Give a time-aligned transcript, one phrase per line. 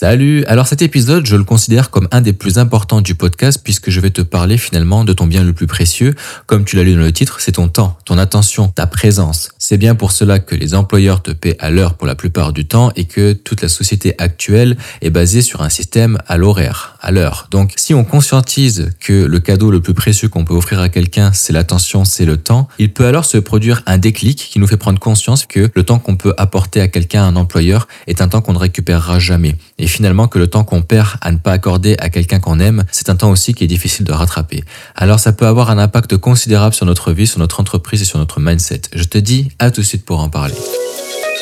[0.00, 3.90] Salut Alors cet épisode, je le considère comme un des plus importants du podcast puisque
[3.90, 6.14] je vais te parler finalement de ton bien le plus précieux.
[6.46, 9.48] Comme tu l'as lu dans le titre, c'est ton temps, ton attention, ta présence.
[9.58, 12.64] C'est bien pour cela que les employeurs te paient à l'heure pour la plupart du
[12.64, 17.48] temps et que toute la société actuelle est basée sur un système à l'horaire, à.
[17.50, 21.32] Donc si on conscientise que le cadeau le plus précieux qu'on peut offrir à quelqu'un,
[21.32, 24.76] c'est l'attention, c'est le temps, il peut alors se produire un déclic qui nous fait
[24.76, 28.40] prendre conscience que le temps qu'on peut apporter à quelqu'un, un employeur, est un temps
[28.40, 31.96] qu'on ne récupérera jamais et finalement que le temps qu'on perd à ne pas accorder
[31.98, 34.64] à quelqu'un qu'on aime, c'est un temps aussi qui est difficile de rattraper.
[34.94, 38.18] Alors ça peut avoir un impact considérable sur notre vie, sur notre entreprise et sur
[38.18, 38.82] notre mindset.
[38.94, 40.54] Je te dis à tout de suite pour en parler.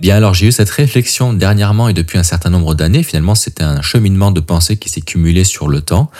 [0.00, 3.64] Bien alors j'ai eu cette réflexion dernièrement et depuis un certain nombre d'années, finalement c'était
[3.64, 6.10] un cheminement de pensée qui s'est cumulé sur le temps.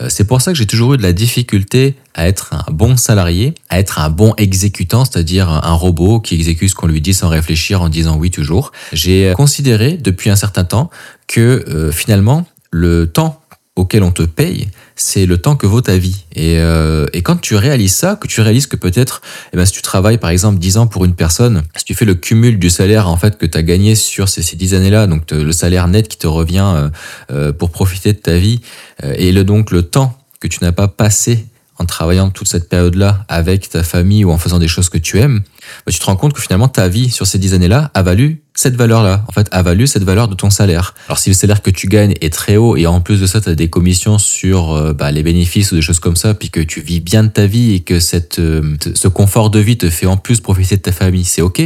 [0.00, 2.96] Euh, c'est pour ça que j'ai toujours eu de la difficulté à être un bon
[2.96, 7.12] salarié, à être un bon exécutant, c'est-à-dire un robot qui exécute ce qu'on lui dit
[7.12, 8.72] sans réfléchir en disant oui toujours.
[8.94, 10.88] J'ai considéré depuis un certain temps
[11.26, 13.42] que euh, finalement le temps
[13.76, 16.24] auquel on te paye, c'est le temps que vaut ta vie.
[16.34, 19.72] Et, euh, et, quand tu réalises ça, que tu réalises que peut-être, eh ben, si
[19.72, 22.70] tu travailles par exemple 10 ans pour une personne, si tu fais le cumul du
[22.70, 25.88] salaire en fait que tu as gagné sur ces, ces 10 années-là, donc le salaire
[25.88, 26.88] net qui te revient euh,
[27.30, 28.60] euh, pour profiter de ta vie,
[29.02, 31.46] et le, donc le temps que tu n'as pas passé
[31.78, 35.18] en travaillant toute cette période-là avec ta famille ou en faisant des choses que tu
[35.18, 35.42] aimes,
[35.86, 38.42] bah, tu te rends compte que finalement ta vie sur ces dix années-là a valu
[38.58, 40.92] cette valeur-là, en fait, a valu cette valeur de ton salaire.
[41.06, 43.40] Alors si le salaire que tu gagnes est très haut et en plus de ça,
[43.40, 46.50] tu as des commissions sur euh, bah, les bénéfices ou des choses comme ça, puis
[46.50, 49.78] que tu vis bien de ta vie et que cette, euh, ce confort de vie
[49.78, 51.62] te fait en plus profiter de ta famille, c'est ok.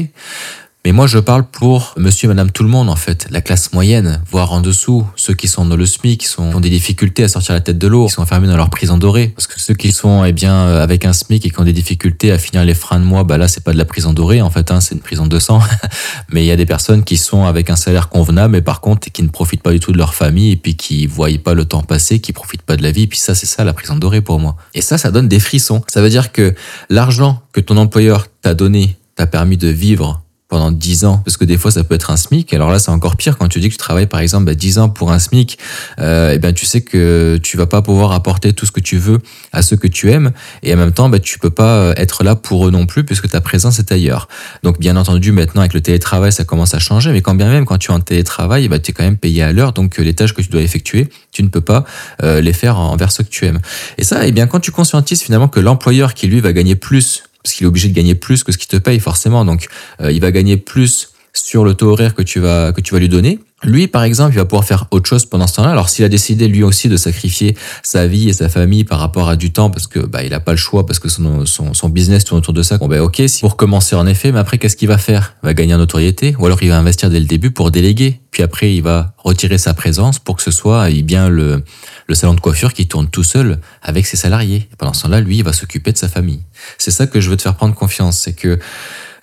[0.85, 3.29] Mais moi, je parle pour monsieur et madame tout le monde, en fait.
[3.31, 5.07] La classe moyenne, voire en dessous.
[5.15, 7.79] Ceux qui sont dans le SMIC, qui, sont, ont des difficultés à sortir la tête
[7.79, 9.29] de l'eau, qui sont enfermés dans leur prison dorée.
[9.29, 11.73] Parce que ceux qui sont, eh bien, euh, avec un SMIC et qui ont des
[11.73, 14.43] difficultés à finir les freins de mois, bah là, c'est pas de la prison dorée,
[14.43, 15.61] en fait, hein, c'est une prison de sang.
[16.33, 19.09] mais il y a des personnes qui sont avec un salaire convenable, mais par contre,
[19.09, 21.65] qui ne profitent pas du tout de leur famille, et puis qui voient pas le
[21.65, 23.03] temps passer, qui profitent pas de la vie.
[23.03, 24.57] Et puis ça, c'est ça, la prison dorée pour moi.
[24.75, 25.83] Et ça, ça donne des frissons.
[25.87, 26.57] Ça veut dire que
[26.91, 30.22] l'argent que ton employeur t'a donné t'a permis de vivre
[30.53, 32.53] pendant 10 ans, parce que des fois ça peut être un SMIC.
[32.53, 34.81] Alors là, c'est encore pire quand tu dis que tu travailles par exemple bah, 10
[34.81, 35.59] ans pour un SMIC.
[35.99, 38.99] Euh, et ben tu sais que tu vas pas pouvoir apporter tout ce que tu
[38.99, 39.21] veux
[39.53, 40.33] à ceux que tu aimes,
[40.63, 43.03] et en même temps, bah, tu peux pas euh, être là pour eux non plus,
[43.03, 44.29] puisque ta présence est ailleurs.
[44.63, 47.65] Donc bien entendu, maintenant avec le télétravail, ça commence à changer, mais quand bien même
[47.65, 50.03] quand tu es en télétravail, bah, tu es quand même payé à l'heure, donc euh,
[50.03, 51.85] les tâches que tu dois effectuer, tu ne peux pas
[52.23, 53.61] les faire envers ceux que tu aimes.
[53.97, 56.77] Et ça, et eh bien quand tu conscientises finalement que l'employeur qui lui va gagner
[56.77, 59.45] plus parce qu'il est obligé de gagner plus que ce qu'il te paye forcément.
[59.45, 59.67] Donc,
[60.01, 63.01] euh, il va gagner plus sur le taux horaire que tu vas que tu vas
[63.01, 63.39] lui donner.
[63.65, 65.71] Lui, par exemple, il va pouvoir faire autre chose pendant ce temps-là.
[65.71, 69.29] Alors, s'il a décidé lui aussi de sacrifier sa vie et sa famille par rapport
[69.29, 71.73] à du temps, parce que bah il a pas le choix, parce que son, son,
[71.73, 72.79] son business tourne autour de ça.
[72.79, 75.35] Bon ben ok, si pour commencer en effet, mais après qu'est-ce qu'il va faire?
[75.43, 78.21] Il va gagner en notoriété, ou alors il va investir dès le début pour déléguer.
[78.33, 81.63] Puis après, il va retirer sa présence pour que ce soit eh bien le
[82.09, 84.69] le salon de coiffure qui tourne tout seul avec ses salariés.
[84.77, 86.43] Pendant ce temps-là, lui, il va s'occuper de sa famille.
[86.79, 88.59] C'est ça que je veux te faire prendre confiance, c'est que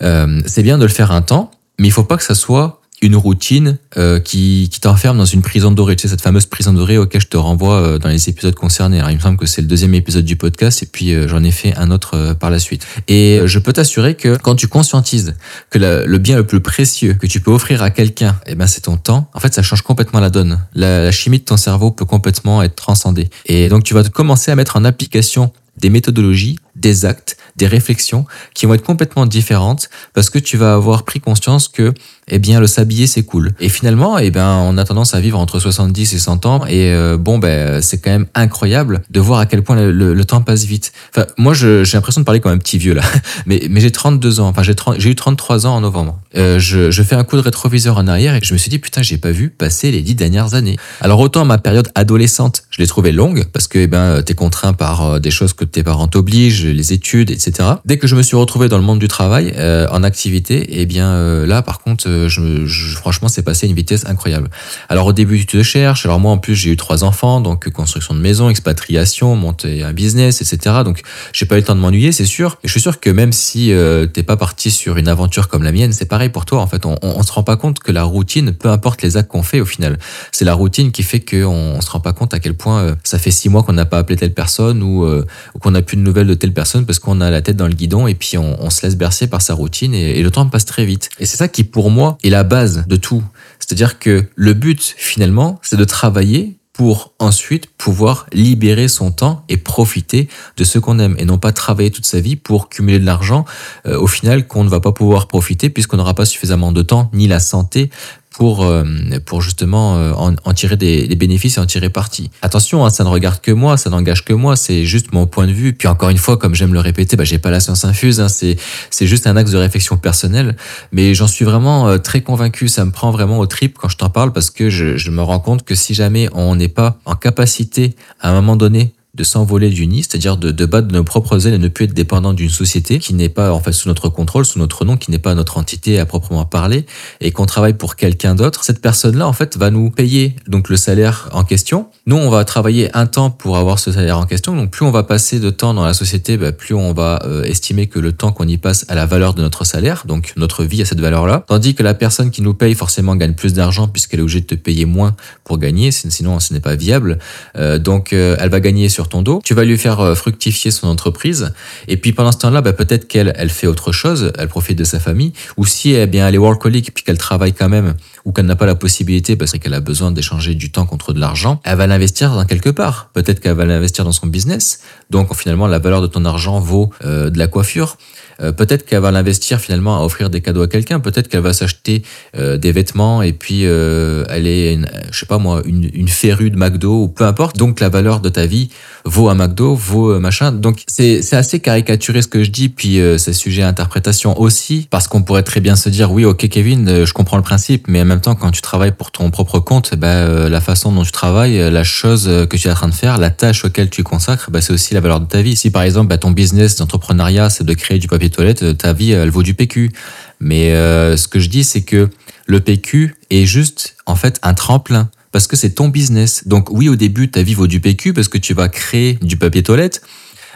[0.02, 2.79] euh, c'est bien de le faire un temps, mais il faut pas que ça soit
[3.02, 5.96] une routine euh, qui, qui t'enferme dans une prison dorée.
[5.96, 9.02] Tu sais, cette fameuse prison dorée auquel je te renvoie euh, dans les épisodes concernés.
[9.10, 11.52] Il me semble que c'est le deuxième épisode du podcast et puis euh, j'en ai
[11.52, 12.86] fait un autre euh, par la suite.
[13.08, 15.36] Et je peux t'assurer que quand tu conscientises
[15.70, 18.82] que le bien le plus précieux que tu peux offrir à quelqu'un, eh ben, c'est
[18.82, 20.60] ton temps, en fait, ça change complètement la donne.
[20.74, 23.30] La chimie de ton cerveau peut complètement être transcendée.
[23.46, 28.26] Et donc, tu vas commencer à mettre en application des méthodologies, des actes, des réflexions
[28.54, 31.94] qui vont être complètement différentes parce que tu vas avoir pris conscience que
[32.30, 33.52] eh bien le s'habiller c'est cool.
[33.60, 36.94] Et finalement, eh ben on a tendance à vivre entre 70 et 100 ans et
[36.94, 40.66] euh, bon ben c'est quand même incroyable de voir à quel point le, temps passe
[40.66, 40.92] vite.
[41.16, 43.02] Enfin moi j'ai l'impression de parler comme un petit vieux là,
[43.46, 46.20] mais mais j'ai 32 ans, enfin j'ai eu 33 ans en novembre.
[46.36, 49.02] Euh, je, fais un coup de rétroviseur en arrière et je me suis dit putain
[49.02, 50.78] j'ai pas vu passer les dix dernières années.
[51.02, 54.74] Alors autant ma période adolescente je l'ai trouvée longue parce que eh ben t'es contraint
[54.74, 57.70] par euh, des choses que tes parents t'obligent, les études etc.
[57.86, 59.54] Dès que je me suis retrouvé dans le monde du travail
[59.92, 64.50] en activité, eh bien là par contre je, franchement, c'est passé à une vitesse incroyable.
[64.90, 66.06] Alors au début, tu te cherches.
[66.06, 69.94] Alors moi, en plus, j'ai eu trois enfants, donc construction de maison, expatriation, monter un
[69.94, 70.78] business, etc.
[70.84, 71.02] Donc
[71.34, 72.58] j'ai pas eu le temps de m'ennuyer, c'est sûr.
[72.64, 75.64] Mais je suis sûr que même si euh, t'es pas parti sur une aventure comme
[75.64, 76.62] la mienne, c'est pareil pour toi.
[76.62, 79.44] En fait, on, se rend pas compte que la routine, peu importe les actes qu'on
[79.44, 80.00] fait, au final,
[80.32, 82.96] c'est la routine qui fait qu'on on se rend pas compte à quel point euh,
[83.04, 85.26] ça fait six mois qu'on n'a pas appelé telle personne ou, euh,
[85.62, 87.74] qu'on n'a plus de nouvelles de telle personne parce qu'on a la tête dans le
[87.74, 90.66] guidon et puis on, se laisse bercer par sa routine et, et le temps passe
[90.66, 91.10] très vite.
[91.20, 93.24] Et c'est ça qui, pour moi, est la base de tout.
[93.60, 99.58] C'est-à-dire que le but, finalement, c'est de travailler pour ensuite pouvoir libérer son temps et
[99.58, 103.06] profiter de ce qu'on aime et non pas travailler toute sa vie pour cumuler de
[103.06, 103.44] l'argent
[103.86, 107.10] euh, au final qu'on ne va pas pouvoir profiter puisqu'on n'aura pas suffisamment de temps
[107.12, 107.90] ni la santé
[108.40, 108.86] pour, euh,
[109.26, 112.32] pour justement euh, en, tirer des, bénéfices et en tirer parti.
[112.42, 115.46] Attention, hein, ça ne regarde que moi, ça n'engage que moi, c'est juste mon point
[115.46, 115.74] de vue.
[115.74, 118.30] Puis encore une fois, comme j'aime le répéter, bah, j'ai pas la science infuse, hein,
[118.30, 118.56] c'est,
[118.92, 120.56] c'est juste un axe de réflexion personnelle,
[120.94, 123.98] mais j'en suis vraiment euh, très convaincu, ça me prend vraiment au trip quand je
[123.98, 126.98] t'en parle parce que je, je me rends compte que si jamais on n'est pas
[127.04, 131.04] en capacité à un moment donné de s'envoler du nid, c'est-à-dire de, de, battre nos
[131.04, 133.88] propres ailes et ne plus être dépendant d'une société qui n'est pas en fait sous
[133.88, 136.86] notre contrôle, sous notre nom, qui n'est pas notre entité à proprement parler,
[137.20, 138.64] et qu'on travaille pour quelqu'un d'autre.
[138.64, 141.88] Cette personne-là, en fait, va nous payer donc le salaire en question.
[142.06, 144.56] Nous, on va travailler un temps pour avoir ce salaire en question.
[144.56, 147.44] Donc, plus on va passer de temps dans la société, bah, plus on va euh,
[147.44, 150.64] estimer que le temps qu'on y passe a la valeur de notre salaire, donc notre
[150.64, 151.46] vie a cette valeur-là.
[151.48, 154.46] Tandis que la personne qui nous paye forcément gagne plus d'argent puisqu'elle est obligée de
[154.46, 157.18] te payer moins pour gagner, sinon ce n'est pas viable.
[157.58, 160.72] Euh, donc, euh, elle va gagner sur ton dos, tu vas lui faire euh, fructifier
[160.72, 161.54] son entreprise,
[161.88, 164.84] et puis pendant ce temps-là, bah, peut-être qu'elle elle fait autre chose, elle profite de
[164.84, 168.46] sa famille, ou si bien, elle est workaholic puis qu'elle travaille quand même, ou qu'elle
[168.46, 171.78] n'a pas la possibilité parce qu'elle a besoin d'échanger du temps contre de l'argent, elle
[171.78, 173.10] va l'investir dans quelque part.
[173.14, 176.90] Peut-être qu'elle va l'investir dans son business, donc finalement la valeur de ton argent vaut
[177.06, 177.98] euh, de la coiffure.
[178.42, 181.00] Euh, peut-être qu'elle va l'investir finalement à offrir des cadeaux à quelqu'un.
[181.00, 182.04] Peut-être qu'elle va s'acheter
[182.38, 186.08] euh, des vêtements et puis euh, elle est, une, je sais pas moi, une, une
[186.08, 187.58] férue de McDo ou peu importe.
[187.58, 188.70] Donc la valeur de ta vie
[189.06, 190.52] vaut un McDo, vaut machin.
[190.52, 192.70] Donc c'est assez caricaturé ce que je dis.
[192.70, 196.48] Puis c'est sujet à interprétation aussi parce qu'on pourrait très bien se dire oui, ok
[196.50, 199.60] Kevin, je comprends le principe, mais en même temps quand tu travailles pour ton propre
[199.60, 202.94] compte, ben, la façon dont tu travailles, la chose que tu es en train de
[202.94, 205.56] faire, la tâche auquel tu consacres, ben, c'est aussi la valeur de ta vie.
[205.56, 208.94] Si par exemple ben, ton business d'entrepreneuriat c'est de créer du papier toilettes, euh, ta
[208.94, 209.92] vie, elle vaut du PQ.
[210.40, 212.10] Mais euh, ce que je dis, c'est que
[212.46, 215.10] le PQ est juste, en fait, un tremplin.
[215.32, 216.48] Parce que c'est ton business.
[216.48, 219.38] Donc oui, au début, ta vie vaut du PQ parce que tu vas créer du
[219.38, 220.02] papier toilette.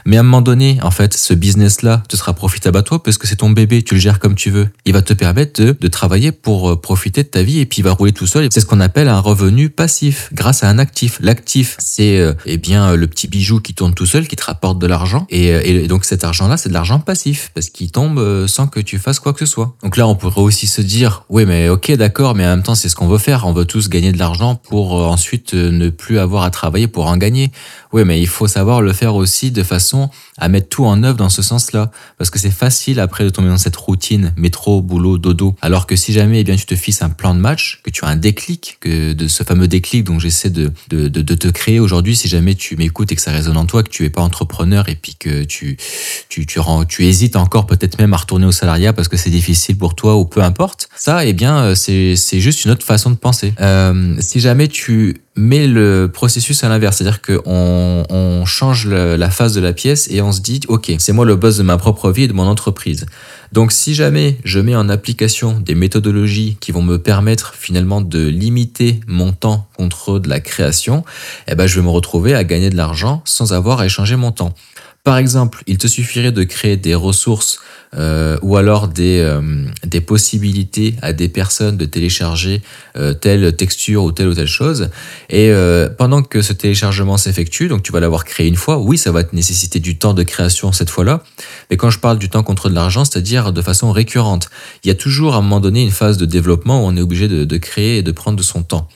[0.05, 3.17] Mais à un moment donné, en fait, ce business-là te sera profitable à toi parce
[3.17, 4.69] que c'est ton bébé, tu le gères comme tu veux.
[4.85, 7.83] Il va te permettre de, travailler pour euh, profiter de ta vie et puis il
[7.83, 8.47] va rouler tout seul.
[8.51, 11.19] C'est ce qu'on appelle un revenu passif grâce à un actif.
[11.21, 14.79] L'actif, c'est euh, eh bien le petit bijou qui tourne tout seul, qui te rapporte
[14.79, 15.25] de l'argent.
[15.29, 18.79] Et, euh, et, donc cet argent-là, c'est de l'argent passif parce qu'il tombe sans que
[18.79, 19.75] tu fasses quoi que ce soit.
[19.83, 22.75] Donc là, on pourrait aussi se dire, oui, mais ok, d'accord, mais en même temps,
[22.75, 23.45] c'est ce qu'on veut faire.
[23.45, 27.17] On veut tous gagner de l'argent pour ensuite ne plus avoir à travailler pour en
[27.17, 27.51] gagner.
[27.93, 31.17] Oui, mais il faut savoir le faire aussi de façon à mettre tout en œuvre
[31.17, 31.91] dans ce sens-là.
[32.17, 35.55] Parce que c'est facile après de tomber dans cette routine métro, boulot, dodo.
[35.61, 38.03] Alors que si jamais eh bien, tu te fixes un plan de match, que tu
[38.03, 41.79] as un déclic, que de ce fameux déclic dont j'essaie de, de, de, te créer
[41.79, 44.21] aujourd'hui, si jamais tu m'écoutes et que ça résonne en toi, que tu es pas
[44.21, 45.77] entrepreneur et puis que tu,
[46.29, 49.29] tu, tu, rends, tu hésites encore peut-être même à retourner au salariat parce que c'est
[49.29, 52.85] difficile pour toi ou peu importe, ça, eh bien, euh, c'est, c'est juste une autre
[52.85, 53.53] façon de penser.
[53.59, 59.53] Euh, si jamais tu mais le processus à l'inverse, c'est-à-dire qu'on on change la phase
[59.53, 62.11] de la pièce et on se dit, ok, c'est moi le boss de ma propre
[62.11, 63.05] vie et de mon entreprise.
[63.51, 68.27] Donc si jamais je mets en application des méthodologies qui vont me permettre finalement de
[68.27, 71.03] limiter mon temps contre de la création,
[71.47, 74.31] eh ben je vais me retrouver à gagner de l'argent sans avoir à échanger mon
[74.31, 74.53] temps.
[75.03, 77.59] Par exemple, il te suffirait de créer des ressources
[77.93, 79.41] euh, ou alors des, euh,
[79.85, 82.61] des possibilités à des personnes de télécharger
[82.95, 84.89] euh, telle texture ou telle ou telle chose.
[85.29, 88.97] Et euh, pendant que ce téléchargement s'effectue, donc tu vas l'avoir créé une fois, oui,
[88.97, 91.21] ça va te nécessiter du temps de création cette fois-là.
[91.69, 94.49] Mais quand je parle du temps contre de l'argent, c'est-à-dire de façon récurrente,
[94.85, 97.01] il y a toujours à un moment donné une phase de développement où on est
[97.01, 98.87] obligé de, de créer et de prendre de son temps.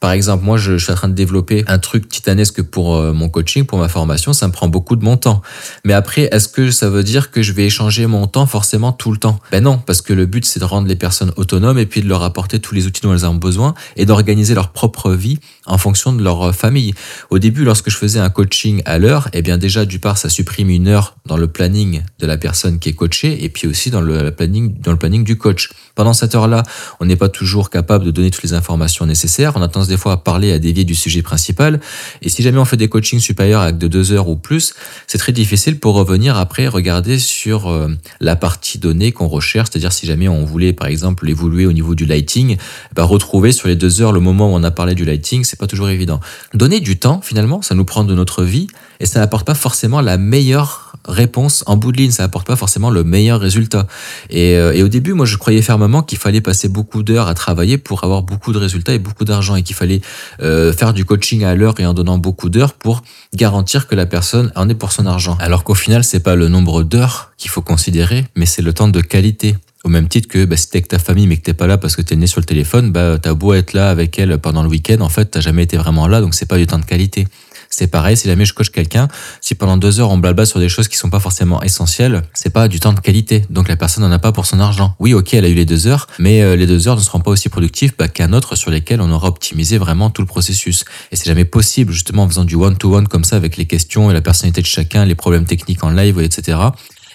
[0.00, 3.28] Par exemple, moi, je, suis en train de développer un truc titanesque pour euh, mon
[3.28, 4.32] coaching, pour ma formation.
[4.32, 5.42] Ça me prend beaucoup de mon temps.
[5.84, 9.12] Mais après, est-ce que ça veut dire que je vais échanger mon temps forcément tout
[9.12, 9.38] le temps?
[9.50, 12.08] Ben non, parce que le but, c'est de rendre les personnes autonomes et puis de
[12.08, 15.78] leur apporter tous les outils dont elles ont besoin et d'organiser leur propre vie en
[15.78, 16.94] fonction de leur euh, famille.
[17.30, 20.28] Au début, lorsque je faisais un coaching à l'heure, eh bien déjà, du part, ça
[20.28, 23.90] supprime une heure dans le planning de la personne qui est coachée et puis aussi
[23.90, 25.70] dans le planning, dans le planning du coach.
[25.94, 26.62] Pendant cette heure-là,
[27.00, 29.52] on n'est pas toujours capable de donner toutes les informations nécessaires.
[29.62, 31.80] A tendance des fois à parler, à dévier du sujet principal.
[32.20, 34.74] Et si jamais on fait des coachings supérieurs avec de deux heures ou plus,
[35.06, 37.88] c'est très difficile pour revenir après regarder sur euh,
[38.20, 39.68] la partie donnée qu'on recherche.
[39.70, 42.56] C'est-à-dire si jamais on voulait, par exemple, évoluer au niveau du lighting,
[42.94, 45.58] bah, retrouver sur les deux heures le moment où on a parlé du lighting, c'est
[45.58, 46.20] pas toujours évident.
[46.54, 48.66] Donner du temps, finalement, ça nous prend de notre vie
[49.00, 52.56] et ça n'apporte pas forcément la meilleure réponse en bout de ligne, ça apporte pas
[52.56, 53.86] forcément le meilleur résultat.
[54.30, 57.34] Et, euh, et au début, moi, je croyais fermement qu'il fallait passer beaucoup d'heures à
[57.34, 60.00] travailler pour avoir beaucoup de résultats et beaucoup d'argent, et qu'il fallait
[60.40, 63.02] euh, faire du coaching à l'heure et en donnant beaucoup d'heures pour
[63.34, 65.36] garantir que la personne en est pour son argent.
[65.40, 68.88] Alors qu'au final, c'est pas le nombre d'heures qu'il faut considérer, mais c'est le temps
[68.88, 71.54] de qualité Au même titre que bah, si t'es avec ta famille mais que t'es
[71.54, 74.18] pas là parce que t'es né sur le téléphone, bah, t'as beau être là avec
[74.18, 76.66] elle pendant le week-end, en fait, t'as jamais été vraiment là, donc c'est pas du
[76.66, 77.26] temps de qualité.
[77.74, 79.08] C'est pareil, si jamais je coach quelqu'un,
[79.40, 82.52] si pendant deux heures on blabla sur des choses qui sont pas forcément essentielles, c'est
[82.52, 83.44] pas du temps de qualité.
[83.48, 84.94] Donc la personne n'en a pas pour son argent.
[84.98, 87.20] Oui, ok, elle a eu les deux heures, mais euh, les deux heures ne seront
[87.20, 90.84] pas aussi productives bah, qu'un autre sur lesquels on aura optimisé vraiment tout le processus.
[91.12, 94.12] Et c'est jamais possible, justement, en faisant du one-to-one comme ça avec les questions et
[94.12, 96.58] la personnalité de chacun, les problèmes techniques en live, etc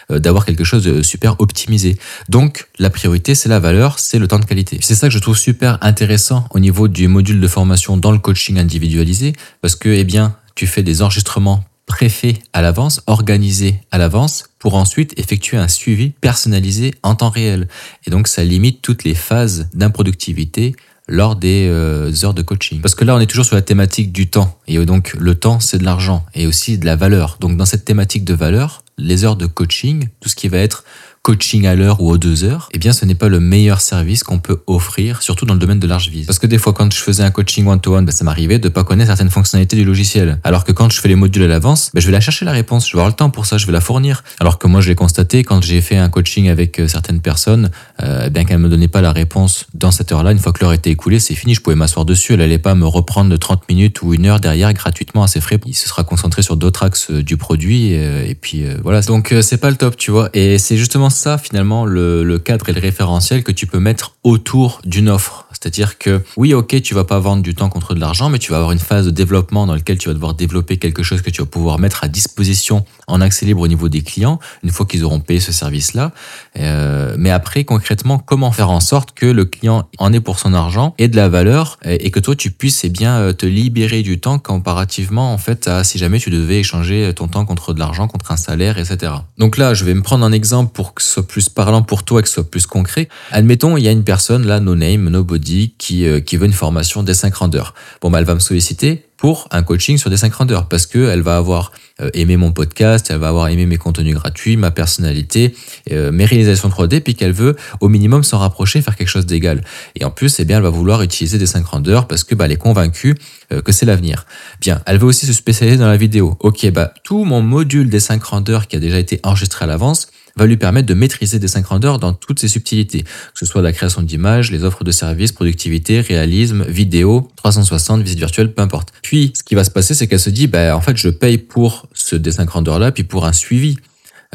[0.09, 1.97] euh, d'avoir quelque chose de super optimisé.
[2.29, 4.79] Donc la priorité, c'est la valeur, c'est le temps de qualité.
[4.81, 8.17] C'est ça que je trouve super intéressant au niveau du module de formation dans le
[8.17, 13.99] coaching individualisé, parce que, eh bien, tu fais des enregistrements préfaits à l'avance, organisés à
[13.99, 17.67] l'avance, pour ensuite effectuer un suivi personnalisé en temps réel.
[18.05, 20.75] Et donc ça limite toutes les phases d'improductivité
[21.07, 22.81] lors des euh, heures de coaching.
[22.81, 24.59] Parce que là, on est toujours sur la thématique du temps.
[24.67, 27.37] Et donc, le temps, c'est de l'argent et aussi de la valeur.
[27.39, 30.83] Donc, dans cette thématique de valeur, les heures de coaching, tout ce qui va être
[31.27, 34.23] coaching à l'heure ou aux deux heures, eh bien, ce n'est pas le meilleur service
[34.23, 36.25] qu'on peut offrir, surtout dans le domaine de large vise.
[36.25, 38.85] Parce que des fois, quand je faisais un coaching one-to-one, ben, ça m'arrivait de pas
[38.85, 40.39] connaître certaines fonctionnalités du logiciel.
[40.45, 42.53] Alors que quand je fais les modules à l'avance, ben, je vais la chercher la
[42.53, 44.23] réponse, je vais avoir le temps pour ça, je vais la fournir.
[44.39, 47.71] Alors que moi, je l'ai constaté quand j'ai fait un coaching avec euh, certaines personnes,
[48.01, 50.63] euh, eh bien qu'elles me donnaient pas la réponse dans cette heure-là, une fois que
[50.63, 53.35] l'heure était écoulée, c'est fini, je pouvais m'asseoir dessus, elle allait pas me reprendre de
[53.35, 55.59] 30 minutes ou une heure derrière gratuitement à ses frais.
[55.65, 59.01] Il se sera concentré sur d'autres axes euh, du produit et, puis voilà.
[59.01, 60.29] Donc c'est pas le top, tu vois.
[60.33, 64.81] Et c'est justement ça finalement le cadre et le référentiel que tu peux mettre autour
[64.85, 65.47] d'une offre.
[65.51, 68.51] C'est-à-dire que oui, ok, tu vas pas vendre du temps contre de l'argent, mais tu
[68.51, 71.31] vas avoir une phase de développement dans laquelle tu vas devoir développer quelque chose que
[71.31, 74.85] tu vas pouvoir mettre à disposition en accès libre au niveau des clients, une fois
[74.85, 76.11] qu'ils auront payé ce service-là.
[76.59, 80.53] Euh, mais après, concrètement, comment faire en sorte que le client en ait pour son
[80.53, 84.03] argent et de la valeur et que toi, tu puisses eh bien, euh, te libérer
[84.03, 87.79] du temps comparativement, en fait, à si jamais tu devais échanger ton temps contre de
[87.79, 89.13] l'argent, contre un salaire, etc.
[89.37, 92.21] Donc là, je vais me prendre un exemple pour que soit plus parlant pour toi,
[92.21, 93.09] que ce soit plus concret.
[93.31, 96.53] Admettons, il y a une personne, là, no name, nobody, qui, euh, qui veut une
[96.53, 97.73] formation des 5 rendeurs.
[98.01, 101.21] Bon, bah, elle va me solliciter pour un coaching sur des 5 rendeurs parce qu'elle
[101.21, 105.55] va avoir euh, aimé mon podcast, elle va avoir aimé mes contenus gratuits, ma personnalité,
[105.91, 109.63] euh, mes réalisations 3D, puis qu'elle veut au minimum s'en rapprocher, faire quelque chose d'égal.
[109.95, 112.45] Et en plus, eh bien, elle va vouloir utiliser des 5 rendeurs parce que bah,
[112.45, 113.15] elle est convaincue
[113.63, 114.25] que c'est l'avenir.
[114.59, 116.35] Bien, elle veut aussi se spécialiser dans la vidéo.
[116.41, 120.09] Ok, bah tout mon module des 5 rendeurs qui a déjà été enregistré à l'avance,
[120.37, 123.61] va lui permettre de maîtriser des 5 rendeurs dans toutes ses subtilités, que ce soit
[123.61, 128.93] la création d'images, les offres de services, productivité, réalisme, vidéo, 360, visite virtuelle, peu importe.
[129.07, 131.37] Puis, ce qui va se passer, c'est qu'elle se dit, bah, en fait, je paye
[131.37, 133.77] pour ce dessin grandeur-là, puis pour un suivi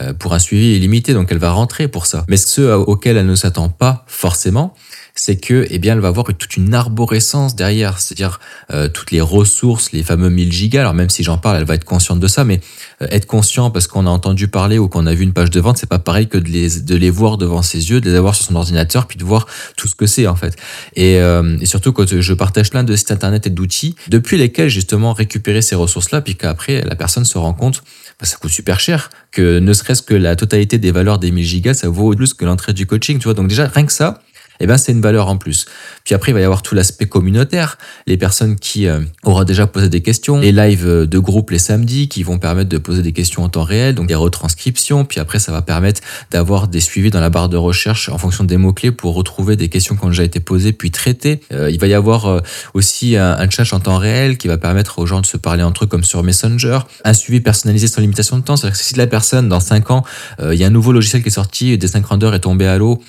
[0.00, 2.25] euh, pour un suivi illimité, donc elle va rentrer pour ça.
[2.26, 4.73] Mais ce auquel elle ne s'attend pas forcément,
[5.14, 8.40] c'est que, eh bien, elle va avoir toute une arborescence derrière, c'est-à-dire
[8.73, 10.81] euh, toutes les ressources, les fameux 1000 gigas.
[10.81, 12.61] Alors même si j'en parle, elle va être consciente de ça, mais
[13.02, 15.61] euh, être conscient parce qu'on a entendu parler ou qu'on a vu une page de
[15.61, 18.16] vente, c'est pas pareil que de les, de les voir devant ses yeux, de les
[18.16, 20.57] avoir sur son ordinateur, puis de voir tout ce que c'est en fait.
[20.97, 25.12] Et, euh, surtout quand je partage plein de sites internet et d'outils depuis lesquels justement
[25.12, 27.83] récupérer ces ressources-là, puis qu'après la personne se rend compte,
[28.19, 31.45] bah, ça coûte super cher, que ne serait-ce que la totalité des valeurs des 1000
[31.45, 33.35] gigas, ça vaut plus que l'entrée du coaching, tu vois.
[33.35, 34.23] Donc déjà rien que ça
[34.62, 35.66] eh ben c'est une valeur en plus.
[36.04, 39.66] Puis après, il va y avoir tout l'aspect communautaire, les personnes qui euh, auront déjà
[39.66, 43.02] posé des questions, les lives euh, de groupe les samedis qui vont permettre de poser
[43.02, 45.04] des questions en temps réel, donc des retranscriptions.
[45.04, 46.00] Puis après, ça va permettre
[46.31, 49.69] d'avoir des suivis dans la barre de recherche en fonction des mots-clés pour retrouver des
[49.69, 51.40] questions qui ont déjà été posées puis traitées.
[51.52, 52.42] Euh, il va y avoir
[52.75, 55.85] aussi un, chat en temps réel qui va permettre aux gens de se parler entre
[55.85, 56.81] eux comme sur Messenger.
[57.04, 60.04] Un suivi personnalisé sans limitation de temps, c'est-à-dire que si la personne, dans 5 ans,
[60.40, 62.78] il y a un nouveau logiciel qui est sorti, des 5 rendeurs est tombé à
[62.78, 63.02] l'eau,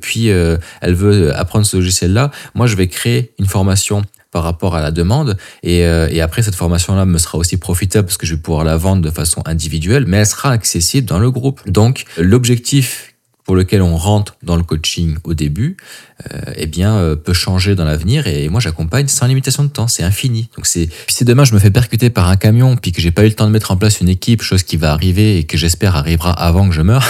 [0.00, 4.82] puis elle veut apprendre ce logiciel-là, moi, je vais créer une formation par rapport à
[4.82, 5.36] la demande.
[5.62, 8.64] Et, euh, et après, cette formation-là me sera aussi profitable parce que je vais pouvoir
[8.64, 11.60] la vendre de façon individuelle, mais elle sera accessible dans le groupe.
[11.66, 13.14] Donc, l'objectif
[13.48, 15.78] pour lequel on rentre dans le coaching au début,
[16.30, 18.26] euh, eh bien, euh, peut changer dans l'avenir.
[18.26, 19.88] Et moi, j'accompagne sans limitation de temps.
[19.88, 20.50] C'est infini.
[20.54, 23.22] Donc, c'est, si demain je me fais percuter par un camion, puis que j'ai pas
[23.24, 25.56] eu le temps de mettre en place une équipe, chose qui va arriver et que
[25.56, 27.06] j'espère arrivera avant que je meure,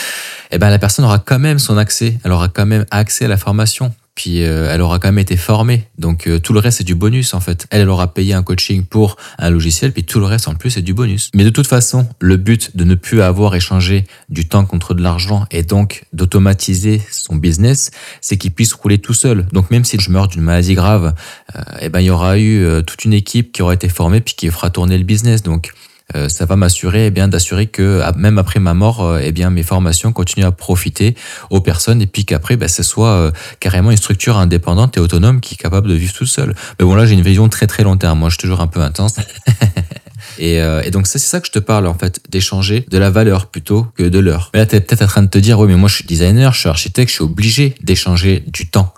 [0.50, 2.18] eh ben, la personne aura quand même son accès.
[2.24, 3.92] Elle aura quand même accès à la formation.
[4.16, 5.86] Puis euh, elle aura quand même été formée.
[5.98, 7.66] Donc euh, tout le reste c'est du bonus en fait.
[7.70, 10.70] Elle, elle aura payé un coaching pour un logiciel, puis tout le reste en plus
[10.70, 11.30] c'est du bonus.
[11.34, 15.02] Mais de toute façon, le but de ne plus avoir échangé du temps contre de
[15.02, 17.90] l'argent et donc d'automatiser son business,
[18.22, 19.46] c'est qu'il puisse rouler tout seul.
[19.52, 21.14] Donc même si je meurs d'une maladie grave,
[21.54, 24.34] euh, eh ben il y aura eu toute une équipe qui aura été formée puis
[24.34, 25.42] qui fera tourner le business.
[25.42, 25.74] Donc
[26.14, 29.50] euh, ça va m'assurer eh bien d'assurer que même après ma mort, euh, eh bien
[29.50, 31.16] mes formations continuent à profiter
[31.50, 35.40] aux personnes et puis qu'après, ben, ce soit euh, carrément une structure indépendante et autonome
[35.40, 36.54] qui est capable de vivre tout seul.
[36.78, 38.20] Mais bon là, j'ai une vision très très long terme.
[38.20, 39.16] Moi, je suis toujours un peu intense.
[40.38, 43.10] Et, euh, et donc, c'est ça que je te parle, en fait, d'échanger de la
[43.10, 44.50] valeur plutôt que de l'heure.
[44.52, 46.04] Mais là, tu es peut-être en train de te dire, oui, mais moi, je suis
[46.04, 48.92] designer, je suis architecte, je suis obligé d'échanger du temps.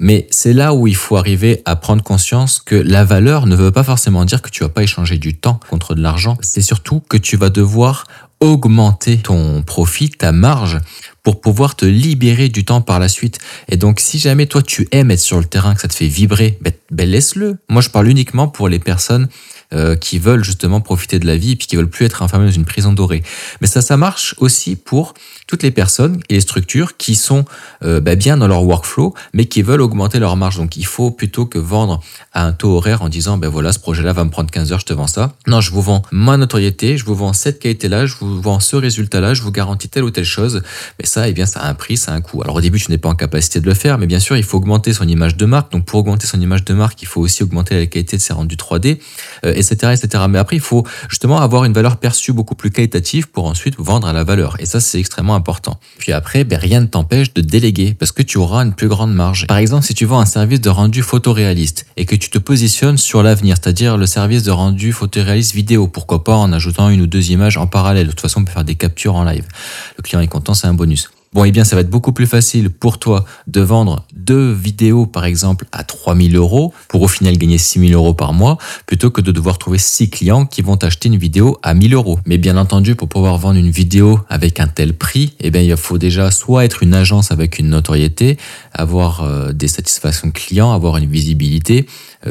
[0.00, 3.70] Mais c'est là où il faut arriver à prendre conscience que la valeur ne veut
[3.70, 6.38] pas forcément dire que tu vas pas échanger du temps contre de l'argent.
[6.40, 8.06] C'est surtout que tu vas devoir
[8.40, 10.78] augmenter ton profit, ta marge,
[11.22, 13.38] pour pouvoir te libérer du temps par la suite.
[13.68, 16.06] Et donc, si jamais toi tu aimes être sur le terrain, que ça te fait
[16.06, 17.58] vibrer, ben, ben laisse-le.
[17.68, 19.28] Moi, je parle uniquement pour les personnes
[19.72, 22.46] euh, qui veulent justement profiter de la vie et puis qui veulent plus être enfermés
[22.46, 23.22] dans une prison dorée.
[23.60, 25.14] Mais ça, ça marche aussi pour
[25.46, 27.44] toutes les personnes et les structures qui sont
[27.84, 30.56] euh, bah, bien dans leur workflow, mais qui veulent augmenter leur marge.
[30.56, 32.00] Donc, il faut plutôt que vendre
[32.32, 34.80] à un taux horaire en disant, ben voilà, ce projet-là va me prendre 15 heures,
[34.80, 35.34] je te vends ça.
[35.46, 38.74] Non, je vous vends ma notoriété, je vous vends cette qualité-là, je vous vends ce
[38.74, 40.62] résultat-là, je vous garantis telle ou telle chose.
[40.98, 42.42] Mais ça, eh bien, ça a un prix, ça a un coût.
[42.42, 44.42] Alors, au début, tu n'es pas en capacité de le faire, mais bien sûr, il
[44.42, 45.70] faut augmenter son image de marque.
[45.70, 48.32] Donc, pour augmenter son image de marque, il faut aussi augmenter la qualité de ses
[48.32, 48.98] rendus 3D
[49.60, 50.24] etc., etc.
[50.28, 54.08] Mais après, il faut justement avoir une valeur perçue beaucoup plus qualitative pour ensuite vendre
[54.08, 54.56] à la valeur.
[54.58, 55.78] Et ça, c'est extrêmement important.
[55.98, 59.14] Puis après, ben, rien ne t'empêche de déléguer parce que tu auras une plus grande
[59.14, 59.46] marge.
[59.46, 62.98] Par exemple, si tu vends un service de rendu photoréaliste et que tu te positionnes
[62.98, 67.06] sur l'avenir, c'est-à-dire le service de rendu photoréaliste vidéo, pourquoi pas en ajoutant une ou
[67.06, 68.06] deux images en parallèle.
[68.06, 69.46] De toute façon, on peut faire des captures en live.
[69.96, 71.10] Le client est content, c'est un bonus.
[71.32, 75.06] Bon, eh bien, ça va être beaucoup plus facile pour toi de vendre deux vidéos,
[75.06, 79.20] par exemple, à 3000 euros pour au final gagner 6000 euros par mois, plutôt que
[79.20, 82.18] de devoir trouver six clients qui vont acheter une vidéo à 1000 euros.
[82.26, 85.76] Mais bien entendu, pour pouvoir vendre une vidéo avec un tel prix, eh bien, il
[85.76, 88.36] faut déjà soit être une agence avec une notoriété,
[88.72, 91.86] avoir euh, des satisfactions clients, avoir une visibilité,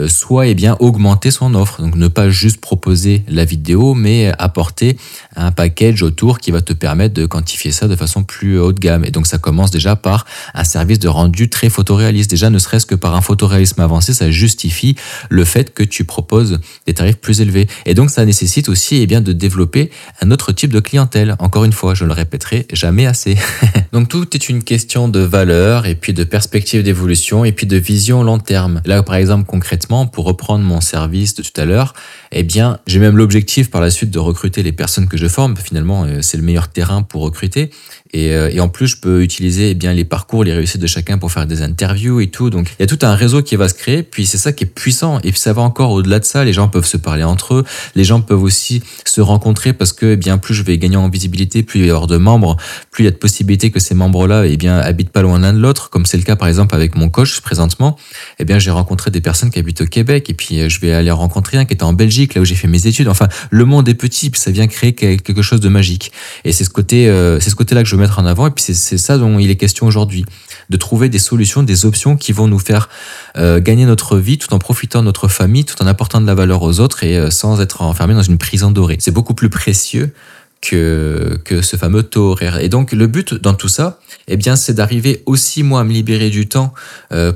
[0.08, 1.82] soit eh bien augmenter son offre.
[1.82, 4.98] Donc ne pas juste proposer la vidéo, mais apporter
[5.36, 8.80] un package autour qui va te permettre de quantifier ça de façon plus haut de
[8.80, 9.04] gamme.
[9.04, 12.30] Et donc ça commence déjà par un service de rendu très photoréaliste.
[12.30, 14.96] Déjà, ne serait-ce que par un photoréalisme avancé, ça justifie
[15.30, 17.68] le fait que tu proposes des tarifs plus élevés.
[17.86, 19.90] Et donc ça nécessite aussi eh bien de développer
[20.22, 21.36] un autre type de clientèle.
[21.40, 23.38] Encore une fois, je le répéterai jamais assez.
[23.92, 27.78] donc tout est une question de valeur et puis de perspective d'évolution et puis de
[27.78, 28.82] vision long terme.
[28.86, 29.79] Là, par exemple, concrètement
[30.12, 31.94] pour reprendre mon service de tout à l'heure,
[32.32, 35.56] eh bien, j'ai même l'objectif par la suite de recruter les personnes que je forme.
[35.58, 37.72] Finalement, euh, c'est le meilleur terrain pour recruter.
[38.12, 41.18] Et, euh, en plus, je peux utiliser eh bien les parcours, les réussites de chacun
[41.18, 42.50] pour faire des interviews et tout.
[42.50, 44.04] Donc, il y a tout un réseau qui va se créer.
[44.04, 45.20] Puis c'est ça qui est puissant.
[45.20, 46.44] Et puis ça va encore au-delà de ça.
[46.44, 47.66] Les gens peuvent se parler entre eux.
[47.96, 51.10] Les gens peuvent aussi se rencontrer parce que eh bien plus je vais gagner en
[51.10, 52.58] visibilité, plus il y avoir de membres,
[52.92, 55.54] plus il y a de possibilités que ces membres-là eh bien habitent pas loin l'un
[55.54, 55.90] de l'autre.
[55.90, 57.98] Comme c'est le cas par exemple avec mon coach présentement.
[58.40, 60.94] Eh bien, j'ai rencontré des personnes qui habitent au Québec et puis euh, je vais
[60.94, 63.08] aller rencontrer un qui était en Belgique, là où j'ai fait mes études.
[63.08, 66.12] Enfin, le monde est petit, puis ça vient créer quelque chose de magique.
[66.44, 68.48] Et c'est ce côté, euh, c'est ce côté-là que je veux mettre en avant.
[68.48, 70.26] Et puis c'est ça dont il est question aujourd'hui,
[70.70, 72.90] de trouver des solutions, des options qui vont nous faire
[73.38, 76.36] euh, gagner notre vie tout en profitant de notre famille, tout en apportant de la
[76.36, 78.98] valeur aux autres et euh, sans être enfermé dans une prison dorée.
[79.00, 80.14] C'est beaucoup plus précieux
[80.62, 82.60] que, que ce fameux taux horaire.
[82.60, 85.94] Et donc le but dans tout ça, eh bien, c'est d'arriver aussi moi à me
[85.94, 86.74] libérer du temps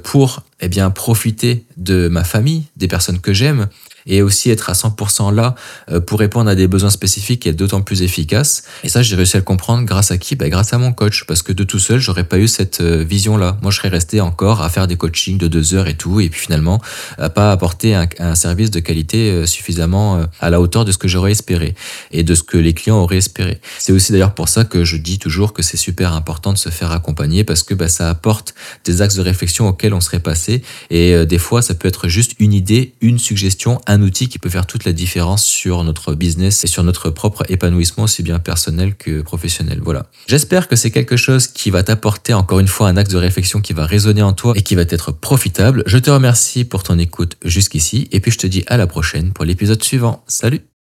[0.04, 3.68] pour eh bien profiter de ma famille, des personnes que j'aime,
[4.06, 5.56] et aussi être à 100% là
[5.92, 8.64] euh, pour répondre à des besoins spécifiques et être d'autant plus efficace.
[8.84, 10.36] Et ça, j'ai réussi à le comprendre grâce à qui?
[10.36, 13.04] Bah, Grâce à mon coach, parce que de tout seul, j'aurais pas eu cette euh,
[13.04, 13.58] vision-là.
[13.62, 16.30] Moi, je serais resté encore à faire des coachings de deux heures et tout, et
[16.30, 16.82] puis finalement,
[17.18, 20.98] à pas apporter un, un service de qualité euh, suffisamment à la hauteur de ce
[20.98, 21.76] que j'aurais espéré
[22.12, 23.60] et de ce que les clients auraient espéré.
[23.80, 26.70] C'est aussi d'ailleurs pour ça que je dis toujours que c'est super important de se
[26.70, 28.54] faire accompagner parce que bah, ça apporte
[28.86, 32.36] des axes de réflexion auxquels on serait passé et des fois, ça peut être juste
[32.40, 36.64] une idée, une suggestion, un outil qui peut faire toute la différence sur notre business
[36.64, 39.80] et sur notre propre épanouissement, aussi bien personnel que professionnel.
[39.84, 40.08] Voilà.
[40.28, 43.62] J'espère que c'est quelque chose qui va t'apporter encore une fois un axe de réflexion
[43.62, 45.84] qui va résonner en toi et qui va être profitable.
[45.86, 49.32] Je te remercie pour ton écoute jusqu'ici et puis je te dis à la prochaine
[49.32, 50.24] pour l'épisode suivant.
[50.28, 50.64] Salut